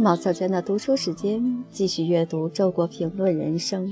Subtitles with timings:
[0.00, 3.84] 毛小娟的读书时间，继续阅读《周国评论人生》。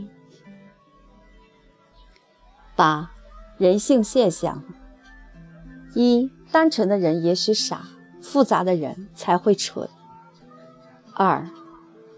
[2.77, 3.11] 八、
[3.59, 4.63] 人性现象：
[5.97, 7.89] 一、单纯的人也许傻，
[8.23, 9.89] 复杂的人才会蠢。
[11.13, 11.51] 二、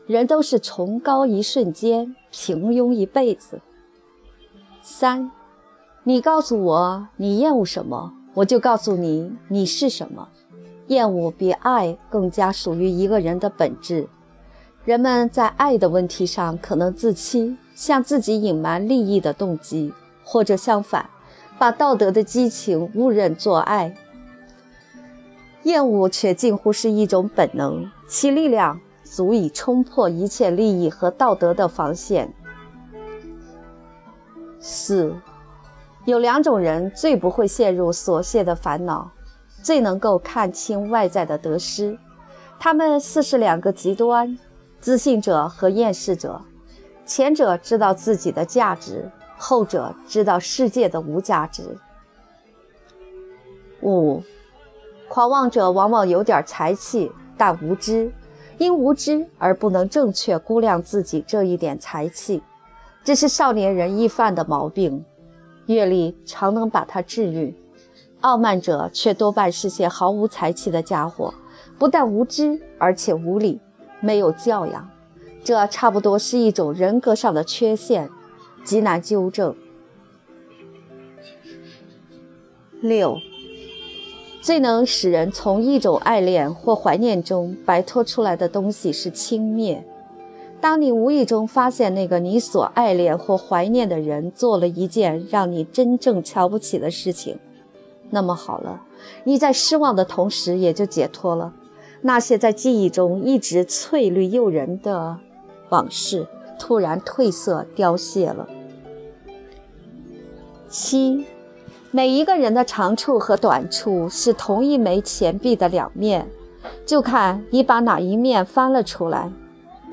[0.06, 3.62] 人都是崇高一瞬间，平庸一辈子。
[4.82, 5.30] 三、
[6.04, 10.28] 你告诉我你厌恶什么，我就告诉你你是什么。
[10.88, 14.08] 厌恶比爱更加属于一个人的本质。
[14.84, 19.92] 人们在爱的问题上可能自欺，向自己隐瞒利益的动机，
[20.24, 21.10] 或者相反，
[21.58, 23.94] 把道德的激情误认作爱。
[25.64, 32.32] 厌恶却近乎是一种本能，其力量足以冲破一切利益和道德的防线。
[34.58, 35.14] 四，
[36.06, 39.10] 有两种人最不会陷入琐屑的烦恼。
[39.62, 41.98] 最能够看清外在的得失，
[42.58, 44.38] 他们似是两个极端：
[44.80, 46.40] 自信者和厌世者。
[47.04, 51.76] 前者知道自己的价值，后者知道世界的无价值。
[53.82, 54.22] 五，
[55.08, 58.12] 狂妄者往往有点才气，但无知，
[58.58, 62.42] 因无知而不能正确估量自己这一点才气，
[63.02, 65.04] 这是少年人易犯的毛病，
[65.66, 67.54] 阅历常能把它治愈。
[68.20, 71.32] 傲慢者却多半是些毫无才气的家伙，
[71.78, 73.60] 不但无知，而且无礼，
[74.00, 74.90] 没有教养。
[75.44, 78.10] 这差不多是一种人格上的缺陷，
[78.64, 79.54] 极难纠正。
[82.80, 83.18] 六，
[84.40, 89.82] 最能使人从一种爱恋或怀念中摆脱出来的东西是轻蔑。
[90.60, 97.38] 当你无意中发现那个你所爱恋或怀念的人做了一件让你真正瞧不起的事情。
[98.10, 98.82] 那么好了，
[99.24, 101.52] 你在失望的同时也就解脱了。
[102.00, 105.18] 那些在记忆中一直翠绿诱人的
[105.68, 106.26] 往事，
[106.58, 108.48] 突然褪色凋谢了。
[110.68, 111.24] 七，
[111.90, 116.28] 每一个人的长处和短处是同一枚钱币的两面，
[116.86, 119.32] 就看你把哪一面翻了出来。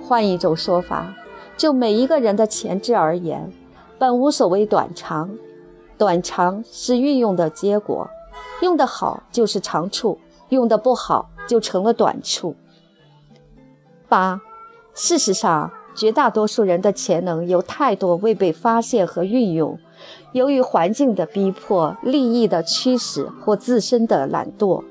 [0.03, 1.15] 换一种说法，
[1.57, 3.51] 就每一个人的潜质而言，
[3.97, 5.35] 本无所谓短长。
[5.97, 8.09] 短长是运用的结果，
[8.61, 10.19] 用得好就是长处，
[10.49, 12.55] 用得不好就成了短处。
[14.09, 14.41] 八，
[14.93, 19.79] 事实上，绝大多数人的潜能有太多未被发现和运用，
[20.33, 24.83] 由于环境的逼迫、利益的驱使或自身的懒惰，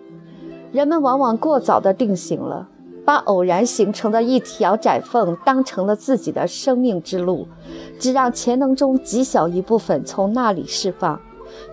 [0.72, 2.68] 人们往往过早地定型了。
[3.04, 7.46] 把偶然形成的一条窄缝当成了自己的生命之路，
[7.98, 11.20] 只让潜能中极小一部分从那里释放，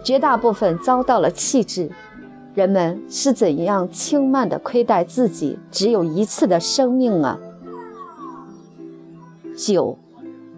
[0.04, 1.90] 绝大部分遭到了弃置。
[2.54, 7.40] 人们是怎样轻慢地亏待自己只有一次的生命啊！
[9.56, 9.98] 九，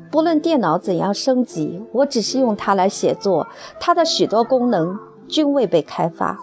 [0.10, 3.46] 不论电脑怎样升级，我只是用它来写作，
[3.80, 4.98] 它的许多功能
[5.28, 6.40] 均未被开发。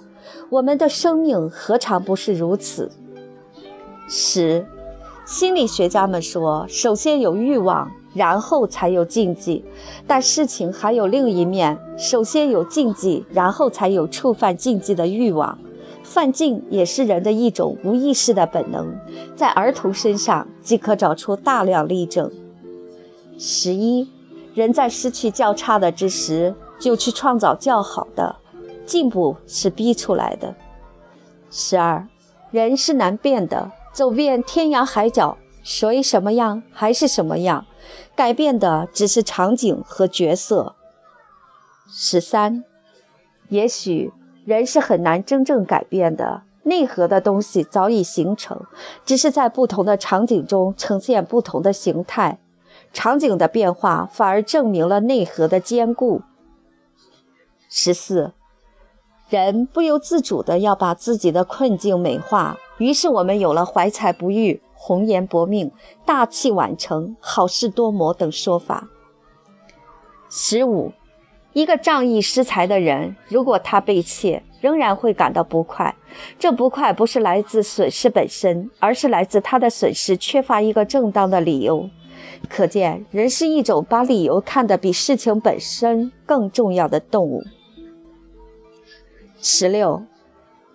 [0.50, 2.92] 我们的生命何尝不是如此？
[4.12, 4.66] 十，
[5.24, 9.64] 心理学家们说，首先有欲望，然后才有禁忌。
[10.04, 15.56] 但事情还有另一面，首先有禁忌，然后才有触犯禁忌的欲望。
[16.02, 18.92] 犯禁也是人的一种无意识的本能，
[19.36, 22.28] 在儿童身上即可找出大量例证。
[23.38, 24.10] 十一，
[24.54, 28.34] 人在失去较差的之时，就去创造较好的，
[28.84, 30.52] 进步是逼出来的。
[31.48, 32.08] 十二，
[32.50, 33.70] 人是难变的。
[33.92, 37.66] 走遍天涯海角，谁什么样还是什么样，
[38.14, 40.74] 改变的只是场景和角色。
[41.88, 42.64] 十三，
[43.48, 44.12] 也许
[44.44, 48.62] 人是很难真正改变的，内核的东西早已形成，
[49.04, 52.38] 只是在不同的场景中呈现不同的形态。
[52.92, 56.22] 场景的变化反而证明了内核的坚固。
[57.68, 58.32] 十四，
[59.28, 62.56] 人不由自主地要把自己的困境美化。
[62.80, 65.70] 于是我们有了怀才不遇、红颜薄命、
[66.06, 68.88] 大器晚成、好事多磨等说法。
[70.30, 70.92] 十五，
[71.52, 75.94] 一个仗义失财的人，如果他被窃，仍然会感到不快。
[76.38, 81.90] 这不快不是来自损失本身，而是来自他的损失缺乏一个正当的理由。
[82.48, 87.42] 可见，人是一种把理由看得比事情本身更重要的动物。
[89.42, 90.02] 十六。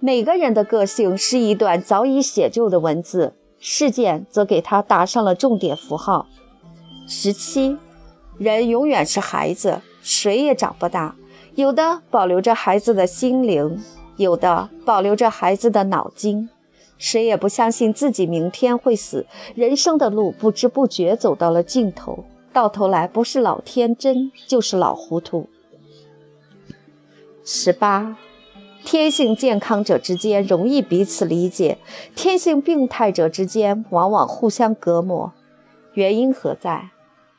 [0.05, 6.27] 每个人的个性是一段早已写就的文字，事件则给他打上了重点符号。
[7.07, 7.75] 十七，
[8.37, 11.15] 人永远是孩子，谁也长不大。
[11.55, 13.81] 有的保留着孩子的心灵，
[14.17, 16.51] 有的保留着孩子的脑筋。
[16.99, 19.25] 谁也不相信自己明天会死，
[19.55, 25.49] 人生的路不知不觉走到了尽头，到头来不是老天真，就是老糊涂。
[27.43, 28.15] 十八，
[28.85, 31.79] 天性健康者之间容易彼此理解，
[32.15, 35.33] 天性病态者之间往往互相隔膜。
[35.95, 36.91] 原因何在？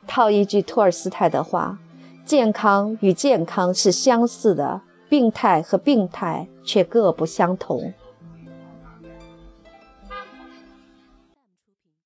[0.05, 1.79] 套一句托尔斯泰的话
[2.25, 7.93] ：“健康与健康是相似的，病态和病态却各不相同。”